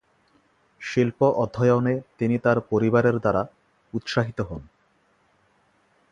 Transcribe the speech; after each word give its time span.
শিল্প 0.81 1.19
অধ্যয়নে 1.35 1.95
তিনি 2.17 2.35
তার 2.37 2.57
পরিবারের 2.69 3.15
দ্বারা 3.19 3.41
উৎসাহিত 3.93 4.39
হন। 4.41 4.61